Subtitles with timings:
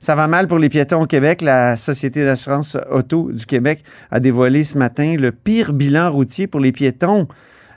[0.00, 1.42] Ça va mal pour les piétons au Québec.
[1.42, 6.58] La Société d'assurance auto du Québec a dévoilé ce matin le pire bilan routier pour
[6.58, 7.28] les piétons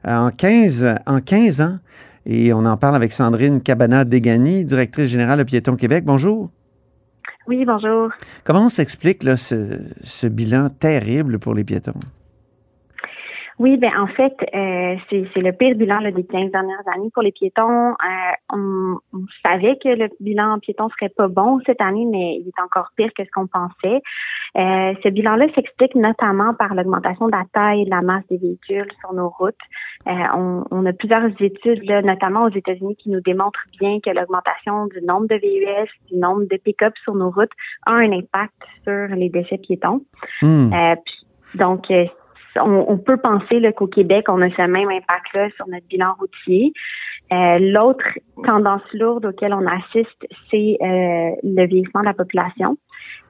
[0.08, 1.80] euh, en 15, en 15 ans.
[2.26, 6.06] Et on en parle avec Sandrine Cabana-Degani, directrice générale de Piétons Québec.
[6.06, 6.50] Bonjour.
[7.46, 8.10] Oui, bonjour.
[8.46, 11.92] Comment on s'explique ce, ce bilan terrible pour les piétons?
[13.60, 17.32] Oui, ben en fait, euh, c'est le pire bilan des 15 dernières années pour les
[17.32, 17.92] piétons.
[17.92, 18.98] Euh, on,
[19.44, 22.90] savait que le bilan en piéton serait pas bon cette année, mais il est encore
[22.96, 24.02] pire que ce qu'on pensait.
[24.56, 28.38] Euh, ce bilan-là s'explique notamment par l'augmentation de la taille et de la masse des
[28.38, 29.56] véhicules sur nos routes.
[30.06, 34.88] On, on, a plusieurs études, là, notamment aux États-Unis, qui nous démontrent bien que l'augmentation
[34.88, 37.52] du nombre de VUS, du nombre de pick-up sur nos routes
[37.86, 40.02] a un impact sur les déchets piétons.
[40.42, 40.70] Hmm.
[41.56, 41.92] donc,
[42.58, 46.74] on, peut penser qu'au Québec, on a ce même impact-là sur notre bilan routier.
[47.34, 48.06] Euh, l'autre
[48.46, 52.78] tendance lourde auquel on assiste, c'est euh, le vieillissement de la population.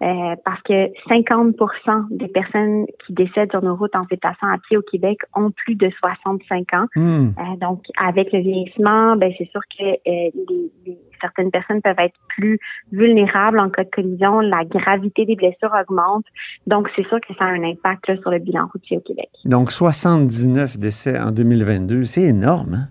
[0.01, 4.75] Euh, parce que 50% des personnes qui décèdent sur nos routes en déplaçant à pied
[4.75, 6.87] au Québec ont plus de 65 ans.
[6.95, 7.29] Hmm.
[7.61, 12.59] donc, avec le vieillissement, ben, c'est sûr que les, certaines personnes peuvent être plus
[12.91, 14.41] vulnérables en cas de collision.
[14.41, 16.25] La gravité des blessures augmente.
[16.67, 19.29] Donc, c'est sûr que ça a un impact sur le bilan routier au Québec.
[19.45, 22.73] Donc, 79 décès en 2022, c'est énorme.
[22.73, 22.87] Hein?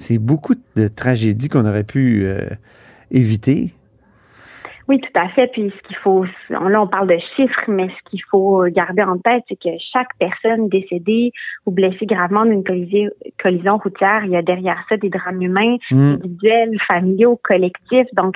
[0.00, 2.48] C'est beaucoup de tragédies qu'on aurait pu euh,
[3.10, 3.74] éviter.
[4.90, 5.46] Oui, tout à fait.
[5.52, 9.18] Puis ce qu'il faut, là on parle de chiffres, mais ce qu'il faut garder en
[9.18, 11.30] tête, c'est que chaque personne décédée
[11.64, 16.14] ou blessée gravement d'une collision, routière, il y a derrière ça des drames humains, mm.
[16.14, 18.08] individuels, familiaux, collectifs.
[18.14, 18.34] Donc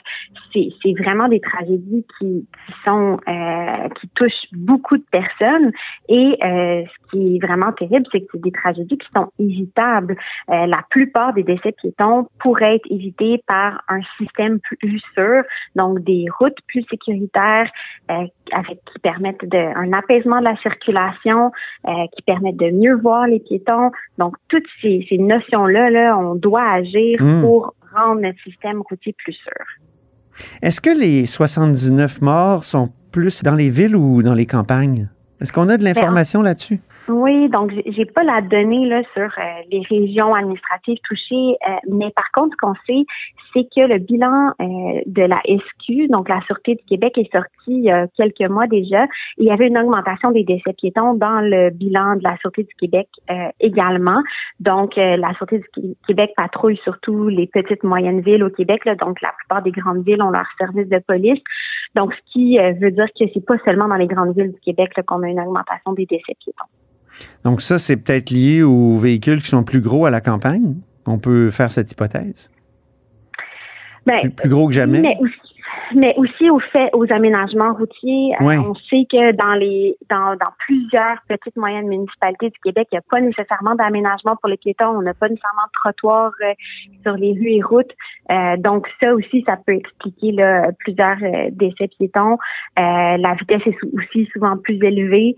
[0.52, 2.46] c'est vraiment des tragédies qui,
[2.84, 5.72] sont euh, qui touchent beaucoup de personnes.
[6.08, 10.16] Et euh, ce qui est vraiment terrible, c'est que c'est des tragédies qui sont évitables.
[10.50, 15.42] Euh, la plupart des décès piétons pourraient être évités par un système plus sûr,
[15.74, 17.70] donc des routes plus sécuritaires,
[18.10, 21.50] euh, avec qui permettent de, un apaisement de la circulation,
[21.88, 23.90] euh, qui permettent de mieux voir les piétons.
[24.18, 27.42] Donc, toutes ces, ces notions-là, là, on doit agir hmm.
[27.42, 29.64] pour rendre notre système routier plus sûr.
[30.62, 35.08] Est-ce que les 79 morts sont plus dans les villes ou dans les campagnes?
[35.40, 36.80] Est-ce qu'on a de ben, l'information là-dessus?
[37.08, 42.10] Oui, donc j'ai pas la donnée là sur euh, les régions administratives touchées, euh, mais
[42.16, 43.04] par contre, ce qu'on sait,
[43.52, 47.50] c'est que le bilan euh, de la SQ, donc la Sûreté du Québec, est sorti
[47.66, 49.06] il y a quelques mois déjà.
[49.36, 52.74] Il y avait une augmentation des décès piétons dans le bilan de la Sûreté du
[52.74, 53.08] Québec
[53.60, 54.22] également.
[54.60, 59.20] Donc, la Sûreté du Québec patrouille surtout les petites moyennes villes au Québec, là, donc
[59.20, 61.40] la plupart des grandes villes ont leur service de police.
[61.94, 64.92] Donc, ce qui veut dire que c'est pas seulement dans les grandes villes du Québec
[65.06, 66.64] qu'on a une augmentation des décès piétons.
[67.44, 70.76] Donc ça, c'est peut-être lié aux véhicules qui sont plus gros à la campagne.
[71.06, 72.50] On peut faire cette hypothèse.
[74.06, 75.02] Ben, plus, gros que jamais
[75.94, 78.34] mais aussi au fait aux aménagements routiers.
[78.40, 82.96] Euh, on sait que dans les dans, dans plusieurs petites moyennes municipalités du Québec, il
[82.96, 86.52] n'y a pas nécessairement d'aménagement pour les piétons, on n'a pas nécessairement de trottoirs euh,
[87.02, 87.92] sur les rues et routes.
[88.30, 91.16] Euh, donc ça aussi, ça peut expliquer là, plusieurs
[91.52, 92.38] décès piétons.
[92.76, 95.36] la vitesse est aussi souvent plus élevée.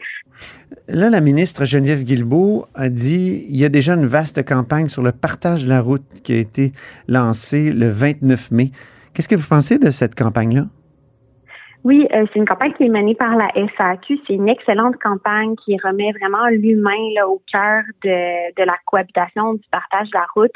[0.89, 5.03] Là, la ministre Geneviève Guilbeault a dit il y a déjà une vaste campagne sur
[5.03, 6.73] le partage de la route qui a été
[7.09, 8.71] lancée le 29 mai.
[9.13, 10.67] Qu'est-ce que vous pensez de cette campagne-là?
[11.87, 14.19] Oui, euh, c'est une campagne qui est menée par la SAQ.
[14.27, 16.91] C'est une excellente campagne qui remet vraiment l'humain
[17.29, 20.51] au cœur de, la cohabitation, du partage de la route.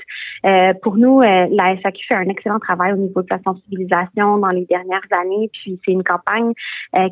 [0.45, 4.39] Euh, pour nous, euh, la SAQ fait un excellent travail au niveau de la sensibilisation
[4.39, 5.49] dans les dernières années.
[5.53, 6.53] Puis c'est une campagne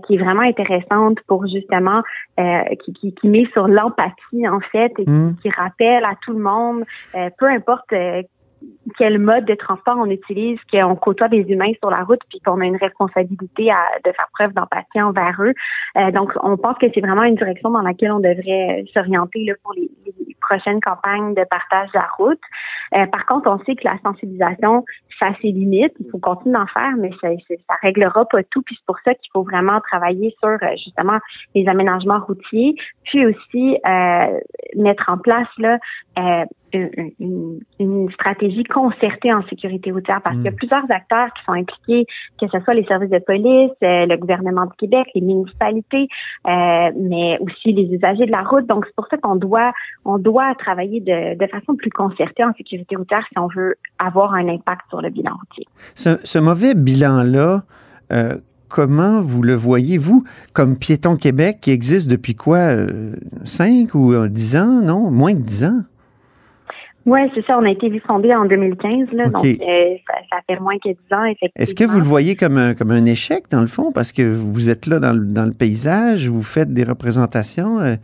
[0.05, 2.03] qui est vraiment intéressante pour justement
[2.37, 5.37] qui, qui, met sur l'empathie en fait et qui, mmh.
[5.43, 6.84] qui, rappelle à tout le monde,
[7.39, 7.95] peu importe
[8.97, 12.61] quel mode de transport on utilise, qu'on côtoie des humains sur la route, puis qu'on
[12.61, 15.55] a une responsabilité à, de faire preuve d'empathie envers eux.
[15.97, 19.55] Euh, donc, on pense que c'est vraiment une direction dans laquelle on devrait s'orienter là,
[19.63, 19.91] pour les,
[20.41, 22.41] prochaines campagnes de partage de la route.
[22.95, 24.83] Euh, par contre, on sait que la sensibilisation,
[25.19, 25.93] ça a ses limites.
[26.01, 28.63] Il faut continuer d'en faire, mais ça, ça réglera pas tout.
[28.63, 31.19] Puis c'est pour ça qu'il faut vraiment travailler sur euh, justement
[31.54, 33.77] les aménagements routiers, puis aussi
[34.77, 35.78] mettre en place là
[36.72, 40.56] une, une, stratégie concertée en sécurité routière parce qu'il y a hmm.
[40.56, 42.06] plusieurs acteurs qui sont impliqués,
[42.41, 46.09] que ce soit les services de police, euh, le gouvernement du Québec, les municipalités,
[46.47, 48.66] euh, mais aussi les usagers de la route.
[48.66, 49.72] Donc c'est pour ça qu'on doit
[50.04, 54.34] on doit travailler de, de, façon plus concertée en sécurité routière si on veut avoir
[54.34, 55.66] un impact sur le bilan routier.
[55.94, 57.62] Ce, ce mauvais bilan là.
[58.10, 58.36] Euh,
[58.68, 62.70] comment vous le voyez, vous, comme Piéton Québec, qui existe depuis quoi,
[63.44, 65.10] cinq ou dix ans, non?
[65.10, 65.82] Moins de dix ans?
[67.06, 67.59] Oui, c'est ça.
[67.59, 69.97] On a été fondé en 2015, là, donc euh,
[70.30, 71.53] ça, fait moins que 10 ans, effectivement.
[71.56, 74.22] Est-ce que vous le voyez comme un, comme un échec, dans le fond, parce que
[74.22, 77.80] vous êtes là dans le, dans le paysage, vous faites des représentations.
[77.80, 77.97] Euh,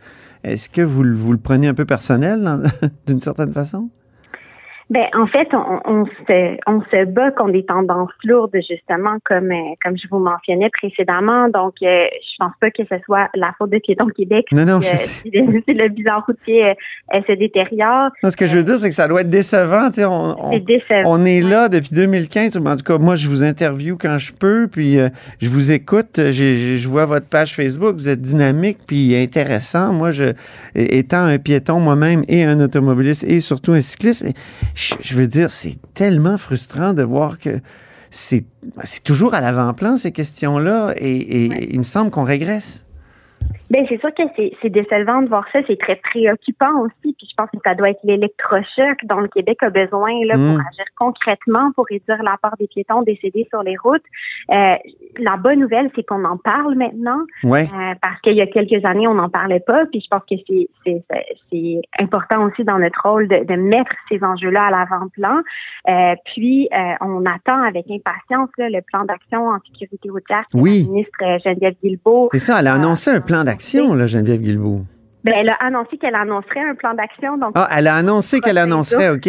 [0.43, 2.63] est-ce que vous, vous, le prenez un peu personnel,
[3.07, 3.89] d'une certaine façon?
[4.91, 9.51] Ben en fait, on, on, se on se bat contre des tendances lourdes justement comme
[9.51, 11.49] euh, comme je vous mentionnais précédemment.
[11.49, 14.45] Donc euh, je pense pas que ce soit la faute de Piéton Québec.
[14.51, 18.11] Non non, si, le, le bilan routier euh, se détériore.
[18.21, 19.87] Non, ce que je veux dire, c'est que ça doit être décevant.
[19.87, 21.01] Tu sais, on, on, décevant.
[21.05, 22.57] on est là depuis 2015.
[22.57, 24.97] En tout cas, moi, je vous interviewe quand je peux, puis
[25.41, 26.17] je vous écoute.
[26.17, 27.95] je vois votre page Facebook.
[27.95, 29.91] Vous êtes dynamique puis intéressant.
[29.93, 30.33] Moi, je
[30.75, 34.23] étant un piéton moi-même et un automobiliste et surtout un cycliste
[34.75, 37.61] je, veux dire, c'est tellement frustrant de voir que
[38.11, 38.45] c'est
[39.03, 42.83] toujours à l'avant-plan, ces questions-là, et, il me semble qu'on régresse.
[43.69, 44.23] Bien, c'est sûr que
[44.61, 45.59] c'est décevant de voir ça.
[45.67, 47.15] C'est très préoccupant aussi.
[47.17, 50.57] Puis je pense que ça doit être l'électrochoc dont le Québec a besoin là, pour
[50.57, 50.63] mm.
[50.71, 54.03] agir concrètement pour réduire la part des piétons décédés sur les routes.
[54.51, 54.75] Euh,
[55.17, 57.19] la bonne nouvelle, c'est qu'on en parle maintenant.
[57.43, 57.63] Ouais.
[57.63, 59.85] Euh, parce qu'il y a quelques années, on n'en parlait pas.
[59.87, 60.35] Puis je pense que
[61.51, 65.41] c'est important aussi dans notre rôle de, de mettre ces enjeux-là à l'avant-plan.
[65.89, 70.83] Euh, puis euh, on attend avec impatience là, le plan d'action en sécurité routière oui.
[70.83, 72.29] la ministre euh, Geneviève Guilbeault.
[72.31, 74.81] C'est ça, elle a annoncé un plan d'action, là, Geneviève Guilbeault?
[75.23, 77.37] Ben, elle a annoncé qu'elle annoncerait un plan d'action.
[77.37, 79.27] Donc, ah, elle a annoncé qu'elle annoncerait, OK.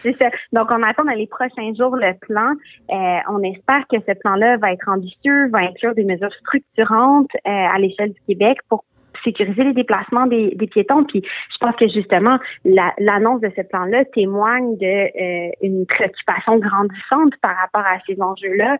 [0.00, 0.30] C'est ça.
[0.52, 2.52] Donc, on attend dans les prochains jours le plan.
[2.90, 7.50] Euh, on espère que ce plan-là va être ambitieux, va inclure des mesures structurantes euh,
[7.50, 8.84] à l'échelle du Québec pour
[9.24, 11.04] sécuriser les déplacements des, piétons.
[11.04, 17.34] Puis je pense que justement, l'annonce de ce plan-là témoigne de euh, une préoccupation grandissante
[17.42, 18.76] par rapport à ces enjeux-là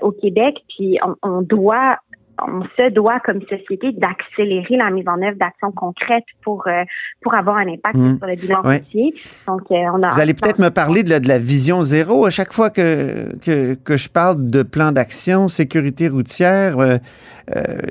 [0.00, 0.56] au Québec.
[0.70, 1.98] Puis on, on doit
[2.42, 6.82] on se doit comme société d'accélérer la mise en œuvre d'actions concrètes pour euh,
[7.22, 8.18] pour avoir un impact mmh.
[8.18, 9.14] sur le bilan routier.
[9.46, 12.52] Donc euh, on a Vous allez peut-être me parler de la, vision zéro à chaque
[12.52, 16.78] fois que que, que je parle de plan d'action sécurité routière.
[16.78, 16.98] Euh,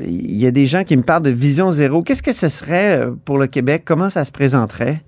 [0.01, 2.01] il y a des gens qui me parlent de vision zéro.
[2.01, 3.83] Qu'est-ce que ce serait pour le Québec?
[3.85, 5.01] Comment ça se présenterait?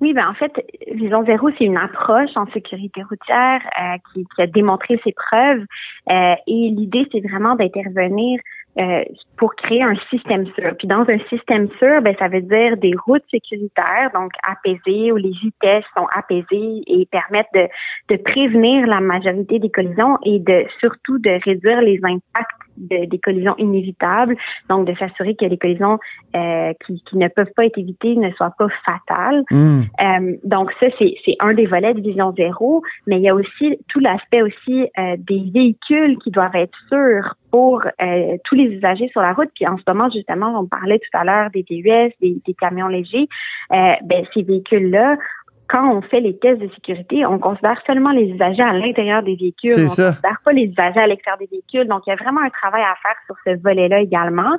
[0.00, 0.52] Oui, ben en fait,
[0.92, 5.64] Vision Zéro, c'est une approche en sécurité routière euh, qui, qui, a démontré ses preuves.
[6.10, 8.40] Euh, et l'idée, c'est vraiment d'intervenir
[8.78, 9.04] euh,
[9.38, 10.74] pour créer un système sûr.
[10.78, 15.16] Puis dans un système sûr, ben, ça veut dire des routes sécuritaires, donc apaisées, où
[15.16, 17.68] les vitesses sont apaisées et permettent de,
[18.14, 23.18] de prévenir la majorité des collisions et de surtout de réduire les impacts de, des
[23.18, 24.36] collisions inévitables,
[24.68, 25.98] donc de s'assurer que les collisions
[26.36, 29.42] euh, qui, qui, ne peuvent pas être évitées ne soient pas fatales.
[29.50, 29.82] Mmh.
[30.00, 33.78] Euh, donc ça, c'est un des volets de Vision Zéro, mais il y a aussi
[33.88, 39.08] tout l'aspect aussi euh, des véhicules qui doivent être sûrs pour euh, tous les usagers
[39.08, 39.50] sur la route.
[39.54, 42.88] Puis en ce moment, justement, on parlait tout à l'heure des VUS, des, des camions
[42.88, 43.28] légers.
[43.72, 45.16] Euh, ben, ces véhicules-là,
[45.68, 49.36] quand on fait les tests de sécurité, on considère seulement les usagers à l'intérieur des
[49.36, 49.74] véhicules.
[49.76, 51.86] On ne considère pas les usagers à l'extérieur des véhicules.
[51.86, 54.56] Donc, il y a vraiment un travail à faire sur ce volet-là également.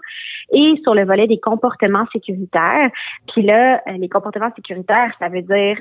[0.54, 2.90] Et sur le volet des comportements sécuritaires.
[3.34, 5.78] Puis là, euh, les comportements sécuritaires, ça veut dire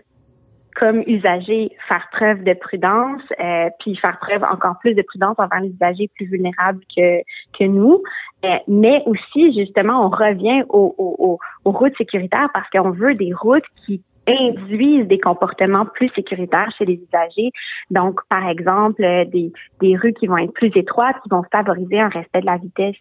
[0.79, 5.61] comme usager, faire preuve de prudence, euh, puis faire preuve encore plus de prudence envers
[5.61, 7.21] les usagers plus vulnérables que,
[7.59, 8.03] que nous.
[8.45, 13.33] Euh, mais aussi, justement, on revient aux, aux, aux routes sécuritaires parce qu'on veut des
[13.35, 17.51] routes qui induisent des comportements plus sécuritaires chez les usagers.
[17.91, 21.99] Donc, par exemple, euh, des, des rues qui vont être plus étroites, qui vont favoriser
[21.99, 22.97] un respect de la vitesse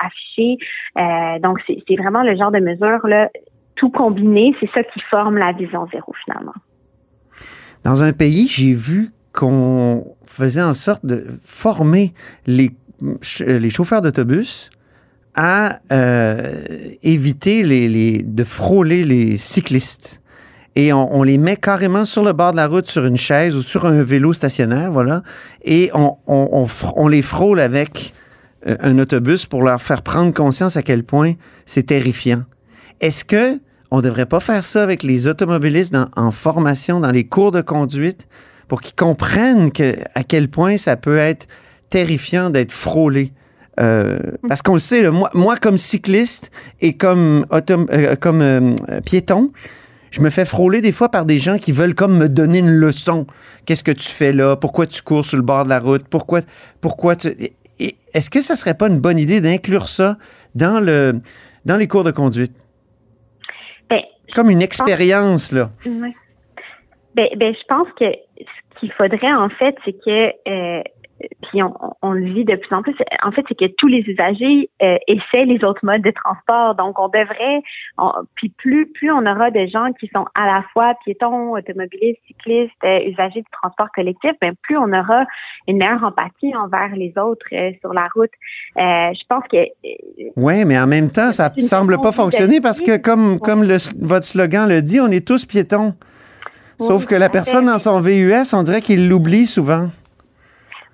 [0.00, 0.58] affichée.
[1.40, 3.30] donc, c'est vraiment le genre de mesures là,
[3.76, 6.52] tout combiné, c'est ça qui forme la vision zéro finalement.
[7.84, 12.12] Dans un pays, j'ai vu qu'on faisait en sorte de former
[12.46, 12.70] les,
[13.40, 14.70] les chauffeurs d'autobus
[15.34, 16.64] à euh,
[17.02, 20.20] éviter les, les, de frôler les cyclistes.
[20.74, 23.56] Et on, on, les met carrément sur le bord de la route, sur une chaise
[23.56, 25.22] ou sur un vélo stationnaire, voilà.
[25.64, 28.14] Et on, on, on les frôle avec
[28.66, 31.34] euh, un autobus pour leur faire prendre conscience à quel point
[31.66, 32.44] c'est terrifiant.
[33.00, 33.58] Est-ce que
[33.92, 37.60] on ne devrait pas faire ça avec les automobilistes en formation, dans les cours de
[37.60, 38.26] conduite,
[38.66, 39.70] pour qu'ils comprennent
[40.14, 41.46] à quel point ça peut être
[41.90, 43.34] terrifiant d'être frôlé.
[43.80, 44.18] Euh,
[44.48, 49.52] parce qu'on le sait, moi, comme cycliste et comme, euh, euh, piéton,
[50.10, 52.70] je me fais frôler des fois par des gens qui veulent comme me donner une
[52.70, 53.26] leçon.
[53.66, 54.56] Qu'est-ce que tu fais là?
[54.56, 56.04] Pourquoi tu cours sur le bord de la route?
[56.08, 56.40] Pourquoi,
[56.80, 57.14] pourquoi.
[57.78, 60.16] Est-ce que ça serait pas une bonne idée d'inclure ça
[60.54, 62.56] dans les cours de conduite?
[64.34, 65.70] Comme une expérience, là.
[67.14, 68.06] Ben, ben, je pense que
[68.38, 70.82] ce qu'il faudrait, en fait, c'est que euh,
[71.42, 72.94] puis on, on, le vit de plus en plus.
[73.22, 76.74] En fait, c'est que tous les usagers euh, essaient les autres modes de transport.
[76.74, 77.62] Donc, on devrait,
[78.34, 82.72] puis plus plus on aura de gens qui sont à la fois piétons, automobilistes, cyclistes,
[82.84, 85.24] euh, usagers du transport collectif, ben plus on aura
[85.68, 87.46] une meilleure empathie envers les autres
[87.80, 88.30] sur la route.
[88.76, 89.58] je pense que
[90.36, 94.26] oui, mais en même temps, ça semble pas fonctionner parce que comme comme le, votre
[94.26, 95.94] slogan le dit, on est tous piétons.
[96.78, 99.88] Sauf que la personne dans son VUS, on dirait qu'il l'oublie souvent.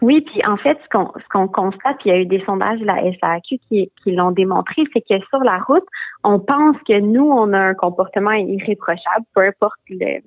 [0.00, 3.00] Oui, puis en fait, ce qu'on constate, il y a eu des sondages de la
[3.20, 5.86] SAQ qui, qui l'ont démontré, c'est que sur la route,
[6.22, 10.20] on pense que nous, on a un comportement irréprochable, peu importe le,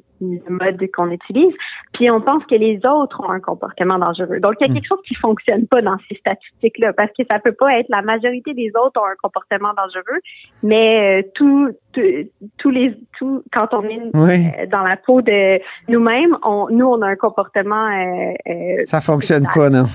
[0.50, 1.54] mode qu'on utilise,
[1.94, 4.40] puis on pense que les autres ont un comportement dangereux.
[4.40, 4.76] Donc, il y a hmm.
[4.76, 8.02] quelque chose qui fonctionne pas dans ces statistiques-là, parce que ça peut pas être la
[8.02, 10.20] majorité des autres ont un comportement dangereux,
[10.64, 11.70] mais euh, tout,
[12.58, 15.60] tous les, tout, quand on est euh, dans la peau de
[15.90, 17.88] nous-mêmes, on, nous, on a un comportement.
[17.88, 19.86] Euh ça fonctionne pas, non?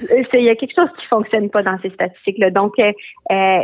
[0.00, 2.50] Il y a quelque chose qui fonctionne pas dans ces statistiques-là.
[2.50, 3.62] Donc, euh,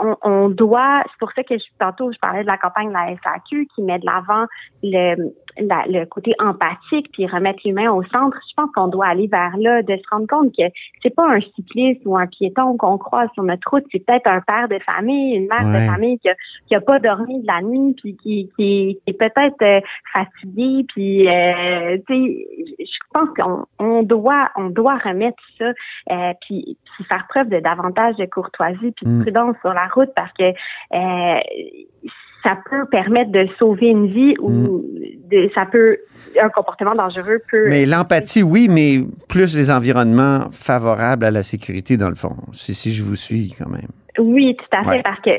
[0.00, 2.92] on, on, doit, c'est pour ça que je, tantôt je parlais de la campagne de
[2.92, 4.46] la SAQ qui met de l'avant
[4.82, 8.36] le, le côté empathique puis remettre l'humain au centre.
[8.48, 10.64] Je pense qu'on doit aller vers là, de se rendre compte que
[11.02, 14.40] c'est pas un cycliste ou un piéton qu'on croise sur notre route, c'est peut-être un
[14.40, 16.34] père de famille, une mère de famille qui a,
[16.66, 19.80] qui a pas dormi de la nuit puis qui, qui, est peut-être euh,
[20.12, 22.46] fatigué puis euh, tu sais,
[22.80, 25.66] je pense qu'on on doit on doit remettre ça
[26.10, 29.22] euh, puis, puis faire preuve de davantage de courtoisie puis de mm.
[29.22, 31.40] prudence sur la route parce que euh,
[32.42, 34.82] ça peut permettre de sauver une vie ou mm.
[35.30, 35.98] de, ça peut
[36.40, 37.68] un comportement dangereux peut.
[37.68, 42.36] Mais l'empathie, oui, mais plus les environnements favorables à la sécurité dans le fond.
[42.52, 43.88] Si, si je vous suis quand même.
[44.18, 45.30] Oui, tout à fait, parce que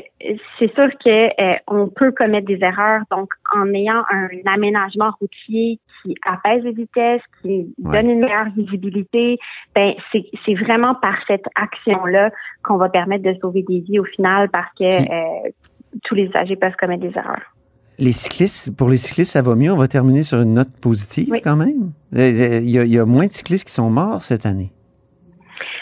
[0.58, 3.02] c'est sûr que euh, on peut commettre des erreurs.
[3.10, 9.38] Donc, en ayant un aménagement routier qui apaise les vitesses, qui donne une meilleure visibilité,
[9.74, 12.30] ben c'est vraiment par cette action-là
[12.64, 15.50] qu'on va permettre de sauver des vies au final, parce que euh,
[16.04, 17.54] tous les usagers peuvent commettre des erreurs.
[17.98, 19.70] Les cyclistes, pour les cyclistes, ça va mieux?
[19.70, 21.92] On va terminer sur une note positive quand même?
[22.16, 24.72] Euh, il y, a, moins de cyclistes qui sont morts cette année.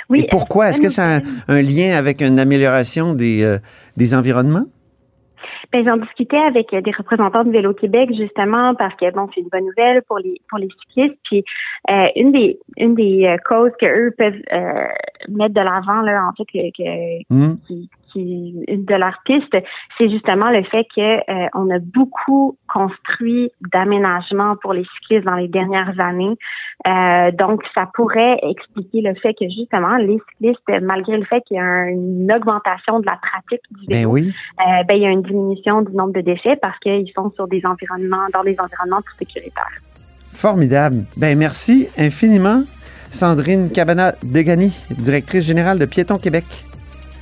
[0.09, 0.21] Oui.
[0.21, 0.71] Et pourquoi?
[0.71, 3.59] Est-ce que ça a un lien avec une amélioration des, euh,
[3.97, 4.67] des environnements?
[5.71, 9.49] Ben, j'en discutais avec des représentants de Vélo Québec justement parce que bon, c'est une
[9.49, 11.19] bonne nouvelle pour les pour les cyclistes.
[11.25, 11.45] Puis
[11.91, 14.33] euh, une des une des causes que eux peuvent
[15.29, 17.59] mettre de l'avant là, en fait que, que mmh.
[17.67, 19.57] qui, qui de leur piste,
[19.97, 25.35] c'est justement le fait que euh, on a beaucoup construit d'aménagements pour les cyclistes dans
[25.35, 26.37] les dernières années.
[26.87, 31.57] Euh, donc, ça pourrait expliquer le fait que justement les cyclistes, malgré le fait qu'il
[31.57, 34.33] y a une augmentation de la pratique du ben vélo, oui.
[34.61, 37.49] euh, ben il y a une diminution du nombre de déchets parce qu'ils sont sur
[37.49, 39.75] des environnements, dans des environnements plus sécuritaires.
[40.31, 41.05] Formidable.
[41.17, 42.63] Ben merci infiniment,
[43.11, 46.45] Sandrine Cabana-Degani, directrice générale de Piéton Québec.